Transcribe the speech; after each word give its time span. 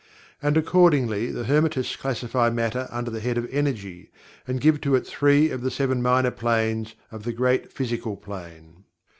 And 0.41 0.57
accordingly 0.57 1.29
the 1.29 1.43
Hermetists 1.43 1.95
classify 1.95 2.49
Matter 2.49 2.87
under 2.89 3.11
the 3.11 3.19
head 3.19 3.37
of 3.37 3.47
Energy, 3.51 4.09
and 4.47 4.59
give 4.59 4.81
to 4.81 4.95
it 4.95 5.05
three 5.05 5.51
of 5.51 5.61
the 5.61 5.69
Seven 5.69 6.01
Minor 6.01 6.31
Planes 6.31 6.95
of 7.11 7.21
the 7.23 7.31
Great 7.33 7.71
Physical 7.71 8.17
Plane. 8.17 8.85